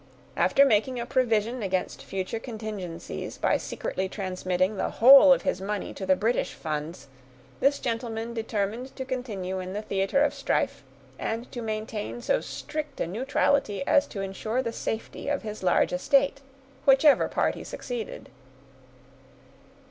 [0.35, 5.93] After making a provision against future contingencies, by secretly transmitting the whole of his money
[5.93, 7.07] to the British funds,
[7.59, 10.83] this gentleman determined to continue in the theater of strife,
[11.19, 15.93] and to maintain so strict a neutrality as to insure the safety of his large
[15.93, 16.41] estate,
[16.85, 18.29] whichever party succeeded.